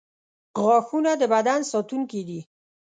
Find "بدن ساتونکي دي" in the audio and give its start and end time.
1.33-2.39